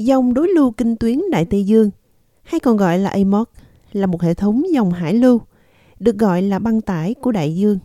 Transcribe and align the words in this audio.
Dòng 0.00 0.34
đối 0.34 0.48
lưu 0.48 0.70
kinh 0.70 0.96
tuyến 0.96 1.20
Đại 1.30 1.44
Tây 1.44 1.64
Dương, 1.64 1.90
hay 2.42 2.60
còn 2.60 2.76
gọi 2.76 2.98
là 2.98 3.10
AMOC, 3.10 3.50
là 3.92 4.06
một 4.06 4.22
hệ 4.22 4.34
thống 4.34 4.62
dòng 4.72 4.90
hải 4.90 5.14
lưu, 5.14 5.40
được 6.00 6.18
gọi 6.18 6.42
là 6.42 6.58
băng 6.58 6.80
tải 6.80 7.14
của 7.14 7.32
đại 7.32 7.56
dương. 7.56 7.78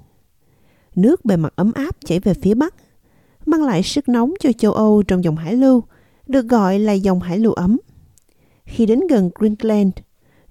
Nước 0.96 1.26
bề 1.26 1.38
mặt 1.38 1.54
ấm 1.55 1.71
áp 1.76 1.96
chảy 2.05 2.20
về 2.20 2.34
phía 2.34 2.54
Bắc, 2.54 2.76
mang 3.46 3.63
lại 3.63 3.84
sức 3.84 4.09
nóng 4.09 4.34
cho 4.39 4.52
châu 4.52 4.73
Âu 4.73 5.04
trong 5.04 5.23
dòng 5.23 5.36
hải 5.36 5.55
lưu, 5.55 5.84
được 6.27 6.48
gọi 6.48 6.80
là 6.80 6.94
dòng 6.94 7.20
hải 7.20 7.38
lưu 7.38 7.54
ấm. 7.54 7.77
Khi 8.66 8.86
đến 8.86 9.00
gần 9.09 9.30
Greenland, 9.36 9.93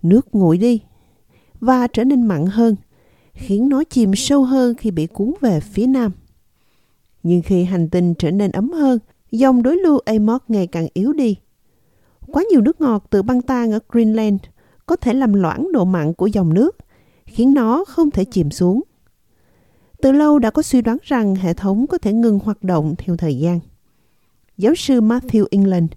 nước 0.03 0.35
nguội 0.35 0.59
đi 0.59 0.81
và 1.61 1.87
trở 1.87 2.05
nên 2.05 2.23
mặn 2.23 2.47
hơn, 2.47 2.77
khiến 3.33 3.69
nó 3.69 3.85
chìm 3.85 4.15
sâu 4.15 4.45
hơn 4.45 4.75
khi 4.75 4.91
bị 4.91 5.07
cuốn 5.07 5.33
về 5.41 5.61
phía 5.61 5.87
nam. 5.87 6.13
Nhưng 7.23 7.43
khi 7.43 7.65
hành 7.65 7.89
tinh 7.89 8.15
trở 8.15 8.31
nên 8.31 8.53
ấm 8.53 8.71
hơn, 8.71 8.99
dòng 9.31 9.63
đối 9.63 9.77
lưu 9.77 9.99
Amok 9.99 10.51
ngày 10.51 10.67
càng 10.67 10.87
yếu 10.95 11.13
đi. 11.13 11.37
Quá 12.33 12.43
nhiều 12.51 12.61
nước 12.61 12.81
ngọt 12.81 13.05
từ 13.11 13.23
băng 13.23 13.43
tan 13.43 13.73
ở 13.73 13.79
Greenland 13.89 14.41
có 14.87 14.97
thể 14.97 15.15
làm 15.15 15.33
loãng 15.33 15.73
độ 15.73 15.85
mặn 15.85 16.15
của 16.15 16.27
dòng 16.27 16.55
nước, 16.55 16.77
khiến 17.27 17.55
nó 17.55 17.85
không 17.89 18.11
thể 18.11 18.25
chìm 18.25 18.51
xuống. 18.51 18.83
Từ 20.03 20.13
lâu 20.13 20.39
đã 20.39 20.51
có 20.51 20.63
suy 20.63 20.83
đoán 20.83 20.97
rằng 21.03 21.35
hệ 21.35 21.55
thống 21.55 21.87
có 21.87 21.99
thể 21.99 22.13
ngừng 22.13 22.39
hoạt 22.39 22.63
động 22.63 22.95
theo 22.99 23.17
thời 23.17 23.39
gian. 23.39 23.61
Giáo 24.57 24.75
sư 24.75 25.01
Matthew 25.01 25.47
England 25.51 25.93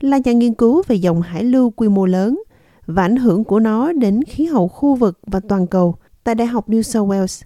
là 0.00 0.18
nhà 0.24 0.32
nghiên 0.32 0.54
cứu 0.54 0.82
về 0.88 0.96
dòng 0.96 1.22
hải 1.22 1.44
lưu 1.44 1.70
quy 1.70 1.88
mô 1.88 2.06
lớn 2.06 2.42
và 2.86 3.02
ảnh 3.02 3.16
hưởng 3.16 3.44
của 3.44 3.60
nó 3.60 3.92
đến 3.92 4.24
khí 4.24 4.44
hậu 4.44 4.68
khu 4.68 4.94
vực 4.94 5.18
và 5.26 5.40
toàn 5.48 5.66
cầu 5.66 5.94
tại 6.24 6.34
Đại 6.34 6.46
học 6.46 6.68
New 6.68 6.82
South 6.82 7.10
Wales. 7.10 7.42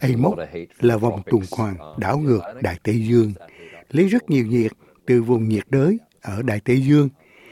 AMOC 0.00 0.38
là 0.80 0.96
vòng 0.96 1.22
tuần 1.30 1.42
hoàn 1.50 1.76
đảo 1.98 2.18
ngược 2.18 2.40
Đại 2.62 2.78
Tây 2.82 3.06
Dương, 3.08 3.32
lấy 3.90 4.08
rất 4.08 4.30
nhiều 4.30 4.46
nhiệt 4.46 4.72
từ 5.06 5.22
vùng 5.22 5.48
nhiệt 5.48 5.64
đới 5.70 5.98
ở 6.20 6.42
Đại 6.42 6.60
Tây 6.64 6.82
Dương, 6.82 7.08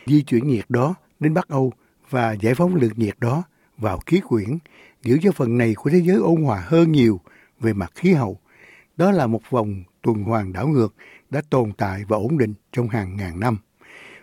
di 0.07 0.23
chuyển 0.23 0.49
nhiệt 0.49 0.65
đó 0.69 0.95
đến 1.21 1.35
Bắc 1.35 1.49
Âu 1.49 1.73
và 2.11 2.33
giải 2.33 2.55
phóng 2.55 2.75
lượng 2.75 2.93
nhiệt 2.97 3.15
đó 3.21 3.43
vào 3.77 3.99
khí 4.07 4.21
quyển, 4.29 4.59
giữ 5.03 5.19
cho 5.23 5.33
phần 5.33 5.59
này 5.59 5.75
của 5.75 5.91
thế 5.91 5.99
giới 5.99 6.17
ôn 6.17 6.43
hòa 6.43 6.63
hơn 6.67 6.93
nhiều 6.93 7.21
về 7.61 7.73
mặt 7.73 7.93
khí 7.95 8.13
hậu. 8.13 8.41
Đó 8.97 9.11
là 9.11 9.27
một 9.27 9.51
vòng 9.51 9.83
tuần 10.03 10.23
hoàn 10.23 10.53
đảo 10.53 10.69
ngược 10.69 10.95
đã 11.31 11.43
tồn 11.51 11.73
tại 11.73 12.05
và 12.09 12.17
ổn 12.17 12.39
định 12.39 12.55
trong 12.73 12.89
hàng 12.89 13.17
ngàn 13.17 13.41
năm. 13.41 13.59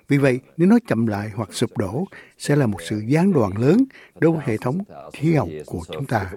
Vì 0.08 0.18
vậy, 0.18 0.40
nếu 0.58 0.68
nó 0.68 0.78
chậm 0.88 1.08
lại 1.08 1.30
hoặc 1.36 1.54
sụp 1.54 1.78
đổ, 1.78 2.06
sẽ 2.38 2.56
là 2.56 2.66
một 2.66 2.82
sự 2.82 3.04
gián 3.08 3.34
đoạn 3.34 3.58
lớn 3.58 3.78
đối 4.20 4.32
với 4.32 4.42
hệ 4.46 4.58
thống 4.58 4.78
khí 5.14 5.34
hậu 5.34 5.50
của 5.66 5.86
chúng 5.92 6.06
ta. 6.06 6.32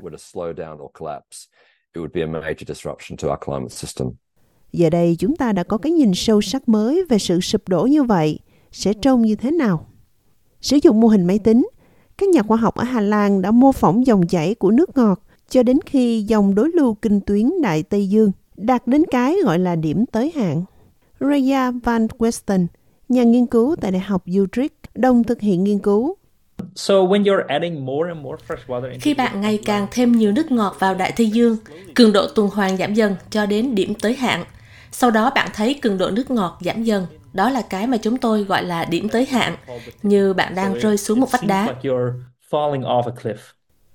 Giờ 4.72 4.91
đây 4.91 5.16
chúng 5.19 5.36
ta 5.36 5.52
đã 5.52 5.62
có 5.62 5.78
cái 5.78 5.92
nhìn 5.92 6.14
sâu 6.14 6.41
sắc 6.41 6.69
mới 6.69 7.05
về 7.08 7.19
sự 7.19 7.41
sụp 7.41 7.69
đổ 7.69 7.83
như 7.83 8.02
vậy 8.02 8.38
sẽ 8.72 8.92
trông 8.92 9.22
như 9.22 9.34
thế 9.34 9.50
nào. 9.50 9.86
Sử 10.60 10.78
dụng 10.83 11.00
mô 11.00 11.08
hình 11.08 11.27
máy 11.27 11.38
tính, 11.38 11.69
các 12.19 12.28
nhà 12.28 12.42
khoa 12.42 12.56
học 12.56 12.75
ở 12.75 12.84
Hà 12.84 13.00
Lan 13.00 13.42
đã 13.42 13.50
mô 13.50 13.72
phỏng 13.72 14.06
dòng 14.06 14.27
chảy 14.27 14.55
của 14.55 14.70
nước 14.70 14.97
ngọt 14.97 15.22
cho 15.48 15.62
đến 15.62 15.78
khi 15.86 16.22
dòng 16.22 16.55
đối 16.55 16.70
lưu 16.75 16.94
kinh 16.94 17.20
tuyến 17.20 17.50
Đại 17.62 17.83
Tây 17.83 18.08
Dương 18.08 18.33
đạt 18.56 18.86
đến 18.86 19.02
cái 19.10 19.36
gọi 19.44 19.58
là 19.58 19.77
điểm 19.77 20.06
tới 20.06 20.33
hạn. 20.36 20.64
Raya 21.20 21.70
van 21.70 22.06
Westen, 22.06 22.66
nhà 23.08 23.22
nghiên 23.22 23.47
cứu 23.47 23.77
tại 23.80 23.92
Đại 23.92 24.00
học 24.00 24.25
Utrecht, 24.41 24.72
đồng 24.94 25.25
thực 25.25 25.41
hiện 25.41 25.64
nghiên 25.64 25.78
cứu. 25.78 26.14
Khi 29.00 29.14
bạn 29.14 29.41
ngày 29.41 29.60
càng 29.64 29.86
thêm 29.91 30.12
nhiều 30.12 30.32
nước 30.32 30.53
ngọt 30.53 30.77
vào 30.78 30.94
Đại 30.94 31.12
Tây 31.16 31.30
Dương, 31.30 31.56
cường 31.94 32.12
độ 32.12 32.27
tuần 32.34 32.48
hoàn 32.48 32.77
giảm 32.77 32.94
dần 32.94 33.16
cho 33.30 33.47
đến 33.47 33.75
điểm 33.75 33.94
tới 33.94 34.14
hạn. 34.14 34.44
Sau 34.92 35.11
đó 35.11 35.31
bạn 35.34 35.48
thấy 35.55 35.75
cường 35.75 35.98
độ 35.98 36.11
nước 36.11 36.31
ngọt 36.31 36.58
giảm 36.61 36.84
dần. 36.84 37.06
Đó 37.33 37.50
là 37.50 37.62
cái 37.62 37.86
mà 37.86 37.97
chúng 37.97 38.17
tôi 38.17 38.44
gọi 38.44 38.64
là 38.64 38.84
điểm 38.84 39.08
tới 39.08 39.27
hạn, 39.27 39.56
như 40.03 40.34
bạn 40.34 40.54
đang 40.54 40.75
rơi 40.75 40.97
xuống 40.97 41.21
một 41.21 41.32
vách 41.32 41.47
đá. 41.47 41.75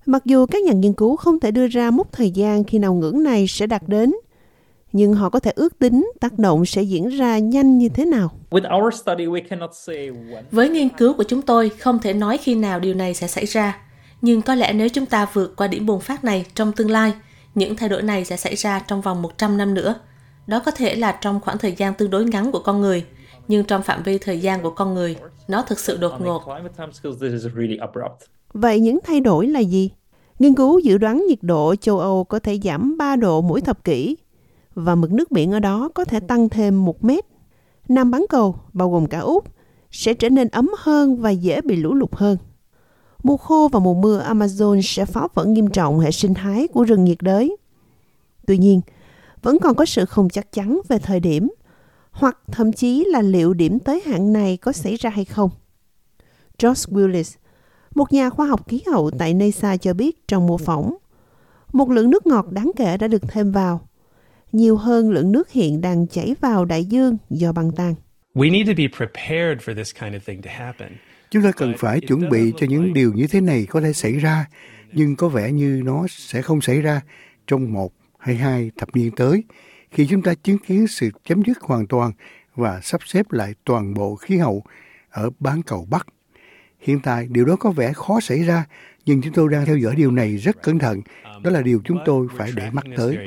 Mặc 0.05 0.25
dù 0.25 0.45
các 0.45 0.63
nhà 0.63 0.73
nghiên 0.73 0.93
cứu 0.93 1.15
không 1.15 1.39
thể 1.39 1.51
đưa 1.51 1.67
ra 1.67 1.91
mốc 1.91 2.11
thời 2.11 2.31
gian 2.31 2.63
khi 2.63 2.79
nào 2.79 2.93
ngưỡng 2.93 3.23
này 3.23 3.47
sẽ 3.47 3.67
đạt 3.67 3.81
đến, 3.87 4.13
nhưng 4.91 5.13
họ 5.13 5.29
có 5.29 5.39
thể 5.39 5.51
ước 5.55 5.79
tính 5.79 6.11
tác 6.19 6.39
động 6.39 6.65
sẽ 6.65 6.81
diễn 6.81 7.07
ra 7.07 7.37
nhanh 7.37 7.77
như 7.77 7.89
thế 7.89 8.05
nào. 8.05 8.31
Với 10.51 10.69
nghiên 10.69 10.89
cứu 10.89 11.13
của 11.13 11.23
chúng 11.23 11.41
tôi, 11.41 11.69
không 11.69 11.99
thể 11.99 12.13
nói 12.13 12.37
khi 12.37 12.55
nào 12.55 12.79
điều 12.79 12.93
này 12.93 13.13
sẽ 13.13 13.27
xảy 13.27 13.45
ra. 13.45 13.77
Nhưng 14.21 14.41
có 14.41 14.55
lẽ 14.55 14.73
nếu 14.73 14.89
chúng 14.89 15.05
ta 15.05 15.27
vượt 15.33 15.55
qua 15.55 15.67
điểm 15.67 15.85
bùng 15.85 15.99
phát 15.99 16.23
này 16.23 16.45
trong 16.55 16.71
tương 16.71 16.91
lai, 16.91 17.13
những 17.55 17.75
thay 17.75 17.89
đổi 17.89 18.01
này 18.01 18.25
sẽ 18.25 18.37
xảy 18.37 18.55
ra 18.55 18.79
trong 18.79 19.01
vòng 19.01 19.21
100 19.21 19.57
năm 19.57 19.73
nữa. 19.73 19.95
Đó 20.47 20.61
có 20.65 20.71
thể 20.71 20.95
là 20.95 21.17
trong 21.21 21.39
khoảng 21.39 21.57
thời 21.57 21.71
gian 21.71 21.93
tương 21.93 22.09
đối 22.09 22.25
ngắn 22.25 22.51
của 22.51 22.59
con 22.59 22.81
người, 22.81 23.05
nhưng 23.47 23.63
trong 23.65 23.83
phạm 23.83 24.03
vi 24.03 24.17
thời 24.17 24.39
gian 24.39 24.61
của 24.61 24.69
con 24.69 24.93
người, 24.93 25.15
nó 25.47 25.61
thực 25.67 25.79
sự 25.79 25.97
đột 25.97 26.21
ngột. 26.21 26.43
Vậy 28.53 28.79
những 28.79 28.99
thay 29.03 29.19
đổi 29.19 29.47
là 29.47 29.59
gì? 29.59 29.89
Nghiên 30.39 30.55
cứu 30.55 30.79
dự 30.79 30.97
đoán 30.97 31.25
nhiệt 31.29 31.39
độ 31.41 31.75
châu 31.75 31.99
Âu 31.99 32.23
có 32.23 32.39
thể 32.39 32.59
giảm 32.63 32.97
3 32.97 33.15
độ 33.15 33.41
mỗi 33.41 33.61
thập 33.61 33.83
kỷ 33.83 34.17
và 34.75 34.95
mực 34.95 35.11
nước 35.11 35.31
biển 35.31 35.51
ở 35.51 35.59
đó 35.59 35.89
có 35.93 36.05
thể 36.05 36.19
tăng 36.19 36.49
thêm 36.49 36.85
một 36.85 37.03
mét. 37.03 37.25
Nam 37.89 38.11
bán 38.11 38.25
cầu, 38.29 38.55
bao 38.73 38.91
gồm 38.91 39.05
cả 39.05 39.19
Úc, 39.19 39.43
sẽ 39.91 40.13
trở 40.13 40.29
nên 40.29 40.47
ấm 40.47 40.69
hơn 40.77 41.17
và 41.17 41.29
dễ 41.29 41.61
bị 41.61 41.75
lũ 41.75 41.93
lụt 41.93 42.15
hơn. 42.15 42.37
Mùa 43.23 43.37
khô 43.37 43.69
và 43.71 43.79
mùa 43.79 43.93
mưa 43.93 44.23
Amazon 44.29 44.81
sẽ 44.81 45.05
phá 45.05 45.27
vỡ 45.33 45.45
nghiêm 45.45 45.67
trọng 45.69 45.99
hệ 45.99 46.11
sinh 46.11 46.33
thái 46.33 46.67
của 46.67 46.83
rừng 46.83 47.03
nhiệt 47.03 47.17
đới. 47.21 47.55
Tuy 48.47 48.57
nhiên, 48.57 48.81
vẫn 49.43 49.59
còn 49.59 49.75
có 49.75 49.85
sự 49.85 50.05
không 50.05 50.29
chắc 50.29 50.51
chắn 50.51 50.79
về 50.89 50.99
thời 50.99 51.19
điểm, 51.19 51.49
hoặc 52.11 52.37
thậm 52.51 52.73
chí 52.73 53.05
là 53.07 53.21
liệu 53.21 53.53
điểm 53.53 53.79
tới 53.79 54.01
hạn 54.05 54.33
này 54.33 54.57
có 54.57 54.71
xảy 54.71 54.95
ra 54.95 55.09
hay 55.09 55.25
không. 55.25 55.49
Josh 56.57 56.93
Willis, 56.93 57.37
một 57.95 58.13
nhà 58.13 58.29
khoa 58.29 58.45
học 58.45 58.67
khí 58.67 58.81
hậu 58.91 59.11
tại 59.11 59.33
NASA 59.33 59.77
cho 59.77 59.93
biết 59.93 60.27
trong 60.27 60.47
mô 60.47 60.57
phỏng, 60.57 60.95
một 61.73 61.89
lượng 61.89 62.09
nước 62.09 62.25
ngọt 62.27 62.51
đáng 62.51 62.71
kể 62.75 62.97
đã 62.97 63.07
được 63.07 63.21
thêm 63.31 63.51
vào– 63.51 63.81
nhiều 64.53 64.77
hơn 64.77 65.11
lượng 65.11 65.31
nước 65.31 65.51
hiện 65.51 65.81
đang 65.81 66.07
chảy 66.07 66.35
vào 66.41 66.65
đại 66.65 66.85
dương 66.85 67.17
do 67.29 67.51
băng 67.51 67.71
tan. 67.71 67.95
Chúng 71.31 71.43
ta 71.43 71.51
cần 71.51 71.73
phải 71.77 71.99
chuẩn 71.99 72.29
bị 72.29 72.53
cho 72.57 72.67
những 72.69 72.93
điều 72.93 73.13
như 73.13 73.27
thế 73.27 73.41
này 73.41 73.65
có 73.69 73.81
thể 73.81 73.93
xảy 73.93 74.13
ra, 74.13 74.45
nhưng 74.93 75.15
có 75.15 75.27
vẻ 75.27 75.51
như 75.51 75.81
nó 75.85 76.05
sẽ 76.09 76.41
không 76.41 76.61
xảy 76.61 76.81
ra 76.81 77.01
trong 77.47 77.73
một 77.73 77.93
hay 78.23 78.35
hai 78.35 78.71
thập 78.77 78.95
niên 78.95 79.11
tới, 79.15 79.43
khi 79.91 80.07
chúng 80.09 80.21
ta 80.21 80.33
chứng 80.33 80.57
kiến 80.57 80.87
sự 80.87 81.09
chấm 81.25 81.41
dứt 81.47 81.59
hoàn 81.59 81.87
toàn 81.87 82.11
và 82.55 82.79
sắp 82.83 83.01
xếp 83.05 83.31
lại 83.31 83.53
toàn 83.63 83.93
bộ 83.93 84.15
khí 84.15 84.37
hậu 84.37 84.63
ở 85.09 85.29
bán 85.39 85.61
cầu 85.63 85.87
Bắc. 85.89 86.07
Hiện 86.79 86.99
tại, 87.03 87.27
điều 87.29 87.45
đó 87.45 87.55
có 87.55 87.71
vẻ 87.71 87.93
khó 87.93 88.19
xảy 88.19 88.43
ra, 88.43 88.65
nhưng 89.05 89.21
chúng 89.21 89.33
tôi 89.33 89.49
đang 89.49 89.65
theo 89.65 89.77
dõi 89.77 89.95
điều 89.95 90.11
này 90.11 90.37
rất 90.37 90.63
cẩn 90.63 90.79
thận 90.79 91.01
đó 91.43 91.51
là 91.51 91.61
điều 91.61 91.81
chúng 91.85 91.97
tôi 92.05 92.27
phải 92.37 92.51
để 92.55 92.69
mắt 92.71 92.85
tới. 92.97 93.17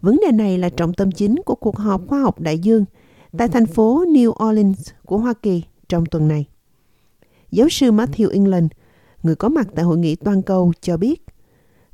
Vấn 0.00 0.20
đề 0.26 0.32
này 0.32 0.58
là 0.58 0.68
trọng 0.68 0.94
tâm 0.94 1.12
chính 1.12 1.36
của 1.46 1.54
cuộc 1.54 1.76
họp 1.76 2.02
khoa 2.06 2.20
học 2.20 2.40
đại 2.40 2.58
dương 2.58 2.84
tại 3.38 3.48
thành 3.48 3.66
phố 3.66 4.04
New 4.04 4.48
Orleans 4.48 4.90
của 5.04 5.18
Hoa 5.18 5.34
Kỳ 5.42 5.62
trong 5.88 6.06
tuần 6.06 6.28
này. 6.28 6.46
Giáo 7.50 7.68
sư 7.68 7.92
Matthew 7.92 8.30
England, 8.30 8.72
người 9.24 9.34
có 9.34 9.48
mặt 9.48 9.66
tại 9.74 9.84
hội 9.84 9.98
nghị 9.98 10.16
toàn 10.16 10.42
cầu, 10.42 10.72
cho 10.80 10.96
biết 10.96 11.22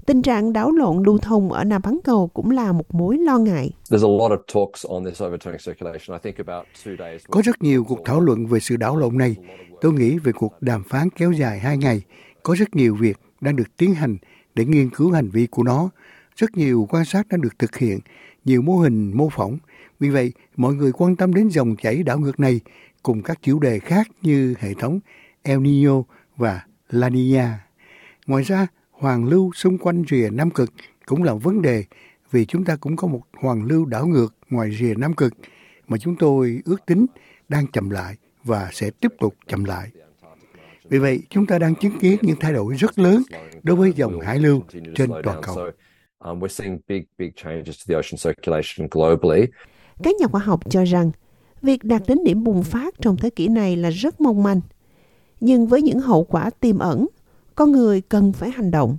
tình 0.07 0.23
trạng 0.23 0.53
đảo 0.53 0.71
lộn 0.71 1.03
lưu 1.03 1.19
thông 1.19 1.53
ở 1.53 1.65
Nam 1.65 1.83
bán 1.85 1.99
cầu 2.05 2.31
cũng 2.35 2.51
là 2.51 2.73
một 2.73 2.95
mối 2.95 3.19
lo 3.19 3.39
ngại. 3.39 3.71
Có 7.31 7.43
rất 7.45 7.63
nhiều 7.63 7.85
cuộc 7.85 7.99
thảo 8.05 8.21
luận 8.21 8.47
về 8.47 8.61
sự 8.61 8.77
đảo 8.77 8.97
lộn 8.97 9.19
này. 9.19 9.37
Tôi 9.81 9.93
nghĩ 9.93 10.19
về 10.19 10.33
cuộc 10.33 10.63
đàm 10.63 10.85
phán 10.85 11.11
kéo 11.11 11.33
dài 11.33 11.59
hai 11.59 11.77
ngày 11.79 12.03
có 12.43 12.55
rất 12.55 12.77
nhiều 12.77 12.95
việc 12.95 13.17
đang 13.41 13.57
được 13.57 13.77
tiến 13.77 13.95
hành 13.95 14.17
để 14.55 14.65
nghiên 14.65 14.91
cứu 14.91 15.13
hành 15.13 15.29
vi 15.29 15.47
của 15.47 15.63
nó. 15.63 15.91
Rất 16.37 16.57
nhiều 16.57 16.87
quan 16.91 17.05
sát 17.05 17.29
đang 17.29 17.41
được 17.41 17.59
thực 17.59 17.77
hiện, 17.77 17.99
nhiều 18.45 18.63
mô 18.63 18.77
hình 18.77 19.17
mô 19.17 19.29
phỏng. 19.29 19.59
Vì 20.01 20.09
vậy, 20.09 20.33
mọi 20.57 20.75
người 20.75 20.93
quan 20.93 21.17
tâm 21.17 21.35
đến 21.35 21.49
dòng 21.49 21.77
chảy 21.77 22.03
đảo 22.03 22.19
ngược 22.19 22.41
này 22.41 22.61
cùng 23.03 23.23
các 23.23 23.39
chủ 23.43 23.59
đề 23.59 23.79
khác 23.79 24.09
như 24.23 24.55
hệ 24.59 24.75
thống 24.75 25.01
El 25.43 25.59
Nino 25.59 26.03
và 26.37 26.63
La 26.91 27.09
Nina. 27.09 27.67
Ngoài 28.27 28.43
ra, 28.43 28.67
hoàng 28.91 29.25
lưu 29.25 29.53
xung 29.53 29.79
quanh 29.79 30.05
rìa 30.11 30.29
Nam 30.33 30.51
Cực 30.51 30.73
cũng 31.07 31.23
là 31.23 31.35
vấn 31.35 31.63
đề 31.63 31.85
vì 32.31 32.45
chúng 32.45 32.65
ta 32.65 32.77
cũng 32.77 32.97
có 32.97 33.09
một 33.09 33.23
hoàng 33.41 33.65
lưu 33.65 33.87
đảo 33.87 34.07
ngược 34.07 34.35
ngoài 34.51 34.77
rìa 34.79 34.95
Nam 34.95 35.15
Cực 35.15 35.33
mà 35.89 35.99
chúng 35.99 36.17
tôi 36.17 36.61
ước 36.65 36.87
tính 36.87 37.07
đang 37.49 37.67
chậm 37.67 37.91
lại 37.91 38.17
và 38.45 38.71
sẽ 38.73 38.91
tiếp 38.91 39.13
tục 39.21 39.35
chậm 39.47 39.65
lại. 39.65 39.91
Vì 40.89 40.99
vậy, 40.99 41.23
chúng 41.31 41.47
ta 41.47 41.59
đang 41.59 41.75
chứng 41.75 41.99
kiến 41.99 42.19
những 42.23 42.37
thay 42.41 42.53
đổi 42.53 42.75
rất 42.75 42.99
lớn 42.99 43.23
đối 43.63 43.77
với 43.77 43.93
dòng 43.97 44.21
hải 44.21 44.39
lưu 44.39 44.63
trên 44.95 45.11
toàn 45.25 45.41
cầu. 45.43 45.71
Các 50.03 50.15
nhà 50.21 50.27
khoa 50.27 50.41
học 50.41 50.61
cho 50.71 50.85
rằng 50.85 51.11
việc 51.63 51.85
đạt 51.85 52.03
đến 52.09 52.19
điểm 52.25 52.45
bùng 52.45 52.63
phát 52.63 52.95
trong 53.01 53.17
thế 53.17 53.31
kỷ 53.31 53.49
này 53.49 53.77
là 53.77 53.91
rất 53.91 54.21
mong 54.21 54.43
manh. 54.43 54.61
Nhưng 55.41 55.67
với 55.67 55.83
những 55.83 56.01
hậu 56.01 56.25
quả 56.25 56.51
tiềm 56.51 56.79
ẩn, 56.79 57.07
con 57.55 57.73
người 57.73 58.01
cần 58.01 58.33
phải 58.33 58.51
hành 58.51 58.71
động. 58.71 58.97